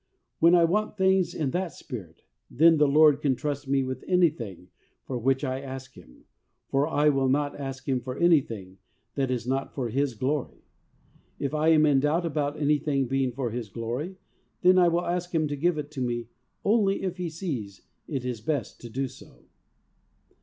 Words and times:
When 0.39 0.55
I 0.55 0.63
want 0.63 0.97
things 0.97 1.35
in 1.35 1.51
that 1.51 1.73
spirit, 1.73 2.23
then 2.49 2.77
the 2.77 2.87
Lord 2.87 3.21
can 3.21 3.35
trust 3.35 3.67
me 3.67 3.83
with 3.83 4.03
anything 4.07 4.69
for 5.05 5.15
which 5.19 5.43
I 5.43 5.61
ask 5.61 5.93
Him, 5.93 6.25
for 6.69 6.87
I 6.87 7.09
will 7.09 7.29
not 7.29 7.59
ask 7.59 7.87
Him 7.87 8.01
for 8.01 8.17
any 8.17 8.41
thing 8.41 8.79
that 9.13 9.29
is 9.29 9.45
not 9.45 9.75
for 9.75 9.89
His 9.89 10.15
glory. 10.15 10.63
If 11.37 11.53
I 11.53 11.67
am 11.67 11.85
in 11.85 11.99
doubt 11.99 12.25
about 12.25 12.59
anything 12.59 13.05
being 13.05 13.31
for 13.31 13.51
His 13.51 13.69
glory, 13.69 14.17
then 14.63 14.79
I 14.79 14.87
will 14.87 15.05
ask 15.05 15.35
Him 15.35 15.47
to 15.49 15.55
give 15.55 15.77
it 15.77 15.91
to 15.91 16.01
me 16.01 16.29
only 16.65 17.03
if 17.03 17.17
He 17.17 17.29
sees 17.29 17.83
it 18.07 18.25
is 18.25 18.41
best 18.41 18.81
to 18.81 18.89
do 18.89 19.07
so. 19.07 19.45